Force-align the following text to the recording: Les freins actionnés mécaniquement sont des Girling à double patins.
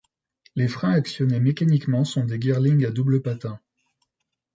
Les 0.55 0.67
freins 0.67 0.93
actionnés 0.93 1.39
mécaniquement 1.39 2.03
sont 2.03 2.25
des 2.25 2.41
Girling 2.41 2.87
à 2.87 2.89
double 2.89 3.21
patins. 3.21 3.59